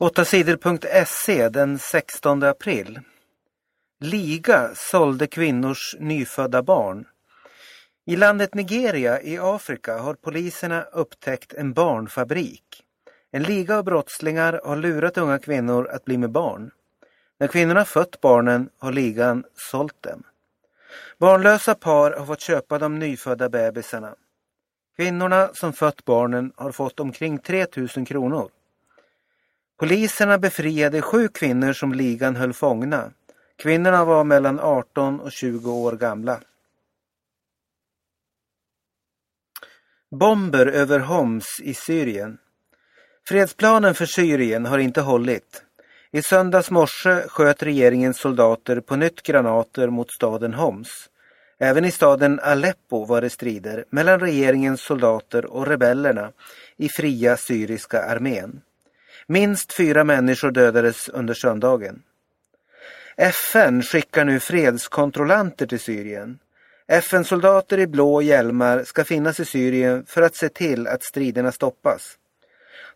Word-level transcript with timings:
8sidor.se 0.00 1.48
den 1.48 1.78
16 1.78 2.42
april. 2.42 3.00
Liga 4.00 4.70
sålde 4.74 5.26
kvinnors 5.26 5.96
nyfödda 5.98 6.62
barn. 6.62 7.04
I 8.06 8.16
landet 8.16 8.54
Nigeria 8.54 9.22
i 9.22 9.38
Afrika 9.38 9.98
har 9.98 10.14
poliserna 10.14 10.82
upptäckt 10.82 11.54
en 11.54 11.72
barnfabrik. 11.72 12.64
En 13.30 13.42
liga 13.42 13.78
av 13.78 13.84
brottslingar 13.84 14.60
har 14.64 14.76
lurat 14.76 15.18
unga 15.18 15.38
kvinnor 15.38 15.88
att 15.88 16.04
bli 16.04 16.18
med 16.18 16.30
barn. 16.30 16.70
När 17.38 17.46
kvinnorna 17.46 17.84
fött 17.84 18.20
barnen 18.20 18.68
har 18.78 18.92
ligan 18.92 19.44
sålt 19.54 20.02
dem. 20.02 20.22
Barnlösa 21.18 21.74
par 21.74 22.10
har 22.10 22.26
fått 22.26 22.40
köpa 22.40 22.78
de 22.78 22.98
nyfödda 22.98 23.48
bebisarna. 23.48 24.14
Kvinnorna 24.96 25.50
som 25.54 25.72
fött 25.72 26.04
barnen 26.04 26.52
har 26.56 26.72
fått 26.72 27.00
omkring 27.00 27.38
3000 27.38 28.04
kronor. 28.04 28.50
Poliserna 29.82 30.38
befriade 30.38 31.02
sju 31.02 31.28
kvinnor 31.28 31.72
som 31.72 31.92
ligan 31.92 32.36
höll 32.36 32.52
fångna. 32.52 33.10
Kvinnorna 33.56 34.04
var 34.04 34.24
mellan 34.24 34.60
18 34.60 35.20
och 35.20 35.32
20 35.32 35.72
år 35.72 35.92
gamla. 35.92 36.40
Bomber 40.10 40.66
över 40.66 40.98
Homs 40.98 41.60
i 41.62 41.74
Syrien. 41.74 42.38
Fredsplanen 43.28 43.94
för 43.94 44.06
Syrien 44.06 44.66
har 44.66 44.78
inte 44.78 45.00
hållit. 45.00 45.62
I 46.10 46.22
söndags 46.22 46.70
morse 46.70 47.22
sköt 47.28 47.62
regeringens 47.62 48.18
soldater 48.18 48.80
på 48.80 48.96
nytt 48.96 49.22
granater 49.22 49.88
mot 49.88 50.12
staden 50.12 50.54
Homs. 50.54 51.08
Även 51.58 51.84
i 51.84 51.90
staden 51.90 52.40
Aleppo 52.40 53.04
var 53.04 53.20
det 53.20 53.30
strider 53.30 53.84
mellan 53.90 54.20
regeringens 54.20 54.80
soldater 54.80 55.44
och 55.44 55.66
rebellerna 55.66 56.32
i 56.76 56.88
fria 56.88 57.36
syriska 57.36 58.02
armén. 58.02 58.60
Minst 59.26 59.72
fyra 59.72 60.04
människor 60.04 60.50
dödades 60.50 61.08
under 61.08 61.34
söndagen. 61.34 62.02
FN 63.16 63.82
skickar 63.82 64.24
nu 64.24 64.40
fredskontrollanter 64.40 65.66
till 65.66 65.80
Syrien. 65.80 66.38
FN-soldater 66.86 67.78
i 67.78 67.86
blå 67.86 68.22
hjälmar 68.22 68.84
ska 68.84 69.04
finnas 69.04 69.40
i 69.40 69.44
Syrien 69.44 70.06
för 70.06 70.22
att 70.22 70.34
se 70.34 70.48
till 70.48 70.86
att 70.86 71.02
striderna 71.02 71.52
stoppas. 71.52 72.18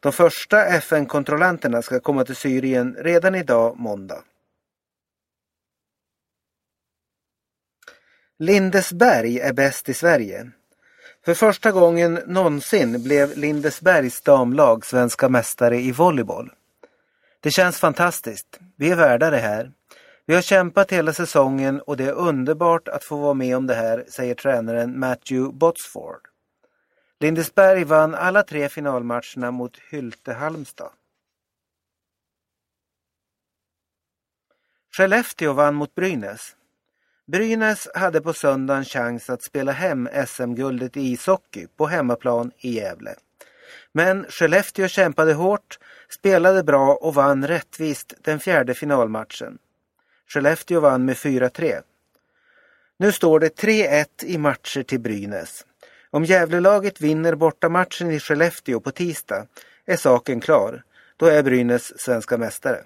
De 0.00 0.12
första 0.12 0.66
FN-kontrollanterna 0.66 1.82
ska 1.82 2.00
komma 2.00 2.24
till 2.24 2.36
Syrien 2.36 2.96
redan 2.98 3.34
idag 3.34 3.78
måndag. 3.78 4.22
Lindesberg 8.38 9.40
är 9.40 9.52
bäst 9.52 9.88
i 9.88 9.94
Sverige. 9.94 10.50
För 11.26 11.34
första 11.34 11.72
gången 11.72 12.14
någonsin 12.26 13.02
blev 13.02 13.38
Lindesbergs 13.38 14.20
damlag 14.20 14.86
svenska 14.86 15.28
mästare 15.28 15.80
i 15.80 15.92
volleyboll. 15.92 16.52
Det 17.40 17.50
känns 17.50 17.78
fantastiskt. 17.78 18.60
Vi 18.76 18.90
är 18.90 18.96
värda 18.96 19.30
det 19.30 19.38
här. 19.38 19.72
Vi 20.26 20.34
har 20.34 20.42
kämpat 20.42 20.92
hela 20.92 21.12
säsongen 21.12 21.80
och 21.80 21.96
det 21.96 22.04
är 22.04 22.12
underbart 22.12 22.88
att 22.88 23.04
få 23.04 23.16
vara 23.16 23.34
med 23.34 23.56
om 23.56 23.66
det 23.66 23.74
här, 23.74 24.04
säger 24.08 24.34
tränaren 24.34 24.98
Matthew 24.98 25.58
Botsford. 25.58 26.20
Lindesberg 27.20 27.84
vann 27.84 28.14
alla 28.14 28.42
tre 28.42 28.68
finalmatcherna 28.68 29.50
mot 29.50 29.78
Hylte 29.90 30.32
Halmstad. 30.32 30.90
Skellefteå 34.96 35.52
vann 35.52 35.74
mot 35.74 35.94
Brynäs. 35.94 36.55
Brynäs 37.26 37.88
hade 37.94 38.20
på 38.20 38.32
söndagen 38.32 38.84
chans 38.84 39.30
att 39.30 39.42
spela 39.42 39.72
hem 39.72 40.08
SM-guldet 40.26 40.96
i 40.96 41.00
ishockey 41.00 41.66
på 41.76 41.86
hemmaplan 41.86 42.50
i 42.58 42.74
Gävle. 42.74 43.14
Men 43.92 44.26
Skellefteå 44.28 44.88
kämpade 44.88 45.32
hårt, 45.32 45.78
spelade 46.08 46.62
bra 46.62 46.94
och 46.94 47.14
vann 47.14 47.46
rättvist 47.46 48.14
den 48.22 48.40
fjärde 48.40 48.74
finalmatchen. 48.74 49.58
Skellefteå 50.28 50.80
vann 50.80 51.04
med 51.04 51.16
4-3. 51.16 51.82
Nu 52.98 53.12
står 53.12 53.40
det 53.40 53.60
3-1 53.60 54.06
i 54.22 54.38
matcher 54.38 54.82
till 54.82 55.00
Brynäs. 55.00 55.64
Om 56.10 56.24
Gävlelaget 56.24 57.00
vinner 57.00 57.34
bortamatchen 57.34 58.10
i 58.10 58.20
Skellefteå 58.20 58.80
på 58.80 58.90
tisdag 58.90 59.46
är 59.86 59.96
saken 59.96 60.40
klar. 60.40 60.82
Då 61.16 61.26
är 61.26 61.42
Brynäs 61.42 62.00
svenska 62.00 62.38
mästare. 62.38 62.84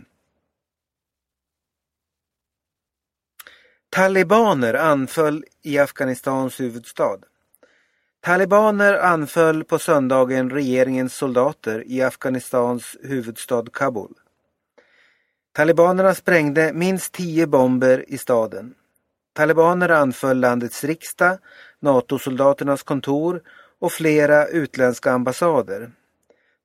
Talibaner 3.92 4.74
anföll 4.74 5.44
i 5.62 5.78
Afghanistans 5.78 6.60
huvudstad. 6.60 7.18
Talibaner 8.20 8.94
anföll 8.94 9.64
på 9.64 9.78
söndagen 9.78 10.50
regeringens 10.50 11.14
soldater 11.14 11.84
i 11.86 12.02
Afghanistans 12.02 12.96
huvudstad 13.02 13.64
Kabul. 13.72 14.14
Talibanerna 15.52 16.14
sprängde 16.14 16.72
minst 16.72 17.12
tio 17.12 17.46
bomber 17.46 18.04
i 18.08 18.18
staden. 18.18 18.74
Talibaner 19.32 19.88
anföll 19.88 20.40
landets 20.40 20.84
riksdag, 20.84 21.38
NATO-soldaternas 21.80 22.82
kontor 22.82 23.42
och 23.80 23.92
flera 23.92 24.46
utländska 24.46 25.12
ambassader. 25.12 25.90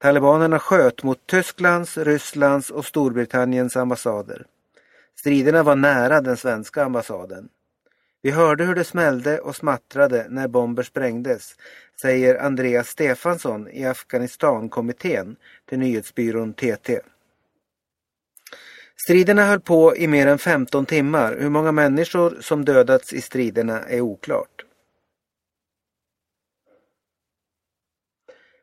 Talibanerna 0.02 0.60
sköt 0.60 1.04
mot 1.04 1.28
Tysklands, 1.28 1.98
Rysslands 1.98 2.70
och 2.70 2.86
Storbritanniens 2.86 3.78
ambassader. 3.78 4.46
Striderna 5.26 5.64
var 5.64 5.76
nära 5.76 6.22
den 6.22 6.38
svenska 6.38 6.84
ambassaden. 6.84 7.50
Vi 8.22 8.32
hörde 8.32 8.66
hur 8.66 8.76
det 8.76 8.84
smällde 8.84 9.40
och 9.40 9.56
smattrade 9.56 10.26
när 10.30 10.48
bomber 10.48 10.84
sprängdes, 10.84 11.56
säger 12.02 12.36
Andreas 12.36 12.88
Stefansson 12.88 13.70
i 13.70 13.86
Afghanistankommittén 13.86 15.36
till 15.70 15.80
nyhetsbyrån 15.80 16.54
TT. 16.54 17.00
Striderna 18.96 19.46
höll 19.46 19.60
på 19.60 19.96
i 19.98 20.08
mer 20.08 20.28
än 20.28 20.38
15 20.38 20.86
timmar. 20.86 21.38
Hur 21.40 21.50
många 21.50 21.72
människor 21.72 22.38
som 22.42 22.66
dödats 22.66 23.14
i 23.14 23.22
striderna 23.22 23.80
är 23.84 24.02
oklart. 24.02 24.66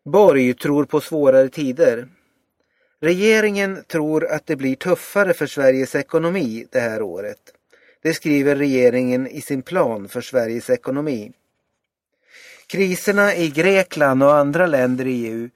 Borg 0.04 0.54
tror 0.54 0.84
på 0.84 1.00
svårare 1.00 1.48
tider. 1.48 2.08
Regeringen 3.02 3.84
tror 3.88 4.26
att 4.26 4.46
det 4.46 4.56
blir 4.56 4.76
tuffare 4.76 5.34
för 5.34 5.46
Sveriges 5.46 5.94
ekonomi 5.94 6.66
det 6.70 6.80
här 6.80 7.02
året. 7.02 7.38
Det 8.02 8.14
skriver 8.14 8.56
regeringen 8.56 9.26
i 9.26 9.40
sin 9.40 9.62
plan 9.62 10.08
för 10.08 10.20
Sveriges 10.20 10.70
ekonomi. 10.70 11.32
Kriserna 12.66 13.34
i 13.34 13.48
Grekland 13.48 14.22
och 14.22 14.34
andra 14.34 14.66
länder 14.66 15.06
i 15.06 15.26
EU 15.26 15.48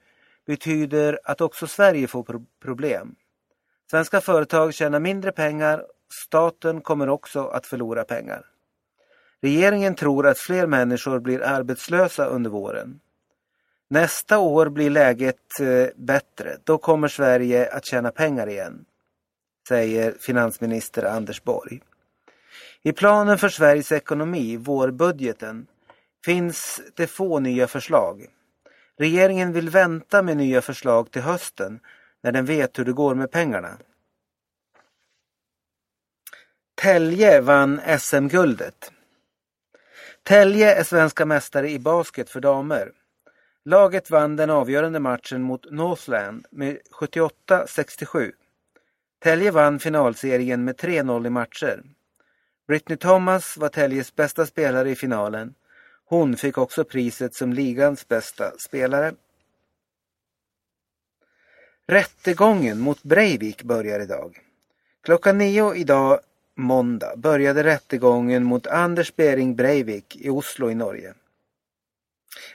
betyder 0.47 1.19
att 1.23 1.41
också 1.41 1.67
Sverige 1.67 2.07
får 2.07 2.41
problem. 2.61 3.15
Svenska 3.91 4.21
företag 4.21 4.73
tjänar 4.73 4.99
mindre 4.99 5.31
pengar, 5.31 5.85
staten 6.25 6.81
kommer 6.81 7.09
också 7.09 7.47
att 7.47 7.67
förlora 7.67 8.03
pengar. 8.03 8.45
Regeringen 9.41 9.95
tror 9.95 10.27
att 10.27 10.39
fler 10.39 10.67
människor 10.67 11.19
blir 11.19 11.43
arbetslösa 11.43 12.25
under 12.25 12.49
våren. 12.49 12.99
Nästa 13.89 14.37
år 14.37 14.69
blir 14.69 14.89
läget 14.89 15.59
eh, 15.59 15.87
bättre. 15.95 16.57
Då 16.63 16.77
kommer 16.77 17.07
Sverige 17.07 17.73
att 17.73 17.85
tjäna 17.85 18.11
pengar 18.11 18.49
igen, 18.49 18.85
säger 19.67 20.15
finansminister 20.19 21.03
Anders 21.03 21.43
Borg. 21.43 21.81
I 22.83 22.91
planen 22.91 23.37
för 23.37 23.49
Sveriges 23.49 23.91
ekonomi, 23.91 24.57
vårbudgeten, 24.57 25.67
finns 26.25 26.81
det 26.95 27.07
få 27.07 27.39
nya 27.39 27.67
förslag. 27.67 28.25
Regeringen 28.97 29.53
vill 29.53 29.69
vänta 29.69 30.23
med 30.23 30.37
nya 30.37 30.61
förslag 30.61 31.11
till 31.11 31.21
hösten 31.21 31.79
när 32.23 32.31
den 32.31 32.45
vet 32.45 32.79
hur 32.79 32.85
det 32.85 32.93
går 32.93 33.15
med 33.15 33.31
pengarna. 33.31 33.77
Tälje 36.75 37.41
vann 37.41 37.81
SM-guldet. 37.99 38.91
Tälje 40.23 40.75
är 40.75 40.83
svenska 40.83 41.25
mästare 41.25 41.69
i 41.69 41.79
basket 41.79 42.29
för 42.29 42.39
damer. 42.39 42.91
Laget 43.67 44.09
vann 44.09 44.35
den 44.35 44.49
avgörande 44.49 44.99
matchen 44.99 45.41
mot 45.41 45.71
Northland 45.71 46.45
med 46.51 46.77
78-67. 46.91 48.31
Tälje 49.19 49.51
vann 49.51 49.79
finalserien 49.79 50.63
med 50.63 50.75
3-0 50.75 51.27
i 51.27 51.29
matcher. 51.29 51.83
Brittany 52.67 52.97
Thomas 52.97 53.57
var 53.57 53.69
Täljes 53.69 54.15
bästa 54.15 54.45
spelare 54.45 54.89
i 54.89 54.95
finalen. 54.95 55.53
Hon 56.05 56.37
fick 56.37 56.57
också 56.57 56.83
priset 56.83 57.35
som 57.35 57.53
ligans 57.53 58.07
bästa 58.07 58.51
spelare. 58.57 59.13
Rättegången 61.87 62.79
mot 62.79 63.03
Breivik 63.03 63.63
börjar 63.63 63.99
idag. 63.99 64.39
Klockan 65.03 65.37
nio 65.37 65.75
idag, 65.75 66.19
måndag, 66.55 67.15
började 67.15 67.63
rättegången 67.63 68.43
mot 68.43 68.67
Anders 68.67 69.15
Bering 69.15 69.55
Breivik 69.55 70.15
i 70.15 70.29
Oslo 70.29 70.71
i 70.71 70.75
Norge. 70.75 71.13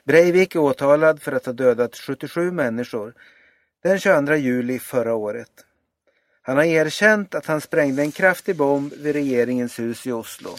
Breivik 0.06 0.54
är 0.54 0.58
åtalad 0.58 1.22
för 1.22 1.32
att 1.32 1.46
ha 1.46 1.52
dödat 1.52 1.96
77 1.96 2.50
människor 2.50 3.14
den 3.82 3.98
22 3.98 4.34
juli 4.34 4.78
förra 4.78 5.14
året. 5.14 5.50
Han 6.42 6.56
har 6.56 6.64
erkänt 6.64 7.34
att 7.34 7.46
han 7.46 7.60
sprängde 7.60 8.02
en 8.02 8.12
kraftig 8.12 8.56
bomb 8.56 8.92
vid 8.92 9.12
regeringens 9.12 9.78
hus 9.78 10.06
i 10.06 10.12
Oslo. 10.12 10.50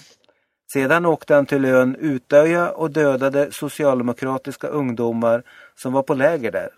Sedan 0.74 1.06
åkte 1.06 1.36
han 1.36 1.46
till 1.46 1.66
ön 1.66 1.96
Utöja 2.00 2.72
och 2.72 2.92
dödade 2.92 3.52
socialdemokratiska 3.52 4.68
ungdomar 4.68 5.44
som 5.76 5.94
var 5.94 6.04
på 6.04 6.14
läger 6.14 6.52
där. 6.52 6.70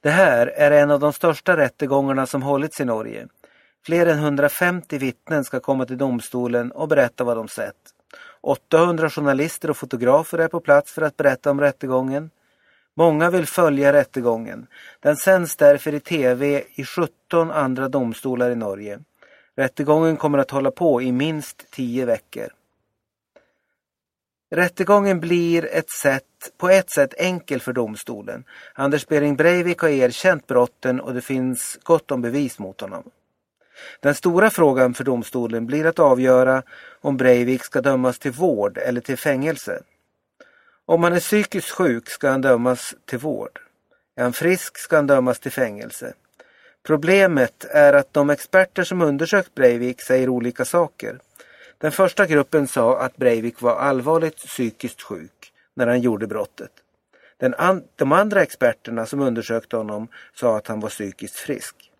Det 0.00 0.10
här 0.10 0.46
är 0.46 0.70
en 0.70 0.90
av 0.90 1.00
de 1.00 1.12
största 1.12 1.56
rättegångarna 1.56 2.26
som 2.26 2.42
hållits 2.42 2.80
i 2.80 2.84
Norge. 2.84 3.26
Fler 3.86 4.06
än 4.06 4.18
150 4.18 4.98
vittnen 4.98 5.44
ska 5.44 5.60
komma 5.60 5.86
till 5.86 5.98
domstolen 5.98 6.72
och 6.72 6.88
berätta 6.88 7.24
vad 7.24 7.36
de 7.36 7.48
sett. 7.48 7.76
800 8.40 9.10
journalister 9.10 9.70
och 9.70 9.76
fotografer 9.76 10.38
är 10.38 10.48
på 10.48 10.60
plats 10.60 10.92
för 10.92 11.02
att 11.02 11.16
berätta 11.16 11.50
om 11.50 11.60
rättegången. 11.60 12.30
Många 12.94 13.30
vill 13.30 13.46
följa 13.46 13.92
rättegången. 13.92 14.66
Den 15.00 15.16
sänds 15.16 15.56
därför 15.56 15.94
i 15.94 16.00
tv 16.00 16.64
i 16.74 16.84
17 16.84 17.50
andra 17.50 17.88
domstolar 17.88 18.50
i 18.50 18.56
Norge. 18.56 19.00
Rättegången 19.56 20.16
kommer 20.16 20.38
att 20.38 20.50
hålla 20.50 20.70
på 20.70 21.02
i 21.02 21.12
minst 21.12 21.70
10 21.70 22.04
veckor. 22.04 22.48
Rättegången 24.50 25.20
blir 25.20 25.64
ett 25.64 25.90
sätt, 25.90 26.52
på 26.56 26.68
ett 26.68 26.90
sätt 26.90 27.14
enkel 27.18 27.60
för 27.60 27.72
domstolen. 27.72 28.44
Anders 28.74 29.06
Behring 29.06 29.36
Breivik 29.36 29.78
har 29.78 29.88
erkänt 29.88 30.46
brotten 30.46 31.00
och 31.00 31.14
det 31.14 31.20
finns 31.20 31.78
gott 31.82 32.10
om 32.10 32.22
bevis 32.22 32.58
mot 32.58 32.80
honom. 32.80 33.10
Den 34.00 34.14
stora 34.14 34.50
frågan 34.50 34.94
för 34.94 35.04
domstolen 35.04 35.66
blir 35.66 35.86
att 35.86 35.98
avgöra 35.98 36.62
om 37.00 37.16
Breivik 37.16 37.64
ska 37.64 37.80
dömas 37.80 38.18
till 38.18 38.32
vård 38.32 38.78
eller 38.78 39.00
till 39.00 39.16
fängelse. 39.16 39.82
Om 40.86 41.02
han 41.02 41.12
är 41.12 41.20
psykiskt 41.20 41.70
sjuk 41.70 42.08
ska 42.08 42.30
han 42.30 42.40
dömas 42.40 42.94
till 43.04 43.18
vård. 43.18 43.60
Är 44.16 44.22
han 44.22 44.32
frisk 44.32 44.78
ska 44.78 44.96
han 44.96 45.06
dömas 45.06 45.38
till 45.38 45.52
fängelse. 45.52 46.14
Problemet 46.82 47.64
är 47.64 47.92
att 47.92 48.12
de 48.14 48.30
experter 48.30 48.84
som 48.84 49.02
undersökt 49.02 49.54
Breivik 49.54 50.00
säger 50.00 50.28
olika 50.28 50.64
saker. 50.64 51.18
Den 51.78 51.92
första 51.92 52.26
gruppen 52.26 52.68
sa 52.68 52.98
att 52.98 53.16
Breivik 53.16 53.60
var 53.60 53.76
allvarligt 53.76 54.36
psykiskt 54.36 55.02
sjuk 55.02 55.52
när 55.74 55.86
han 55.86 56.00
gjorde 56.00 56.26
brottet. 56.26 56.70
An 57.58 57.84
de 57.96 58.12
andra 58.12 58.42
experterna 58.42 59.06
som 59.06 59.20
undersökte 59.20 59.76
honom 59.76 60.08
sa 60.34 60.56
att 60.56 60.66
han 60.66 60.80
var 60.80 60.88
psykiskt 60.88 61.36
frisk. 61.36 61.91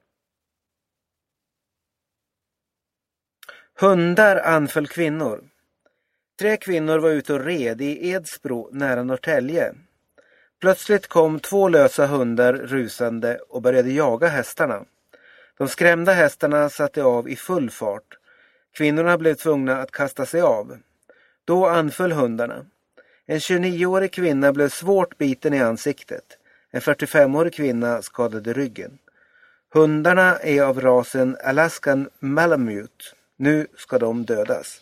Hundar 3.82 4.36
anföll 4.36 4.86
kvinnor. 4.86 5.44
Tre 6.38 6.56
kvinnor 6.56 6.98
var 6.98 7.10
ute 7.10 7.34
och 7.34 7.44
red 7.44 7.80
i 7.80 8.08
Edsbro 8.10 8.68
nära 8.72 9.02
Norrtälje. 9.02 9.74
Plötsligt 10.60 11.06
kom 11.06 11.40
två 11.40 11.68
lösa 11.68 12.06
hundar 12.06 12.52
rusande 12.52 13.38
och 13.48 13.62
började 13.62 13.90
jaga 13.90 14.28
hästarna. 14.28 14.84
De 15.58 15.68
skrämda 15.68 16.12
hästarna 16.12 16.68
satte 16.68 17.04
av 17.04 17.28
i 17.28 17.36
full 17.36 17.70
fart. 17.70 18.18
Kvinnorna 18.76 19.18
blev 19.18 19.34
tvungna 19.34 19.76
att 19.76 19.90
kasta 19.90 20.26
sig 20.26 20.40
av. 20.40 20.78
Då 21.44 21.66
anföll 21.66 22.12
hundarna. 22.12 22.66
En 23.26 23.38
29-årig 23.38 24.12
kvinna 24.12 24.52
blev 24.52 24.68
svårt 24.68 25.18
biten 25.18 25.54
i 25.54 25.60
ansiktet. 25.60 26.38
En 26.70 26.80
45-årig 26.80 27.54
kvinna 27.54 28.02
skadade 28.02 28.52
ryggen. 28.52 28.98
Hundarna 29.72 30.38
är 30.38 30.62
av 30.62 30.80
rasen 30.80 31.36
Alaskan 31.44 32.08
Malamute. 32.18 33.04
Nu 33.42 33.66
ska 33.76 33.98
de 33.98 34.24
dödas. 34.24 34.80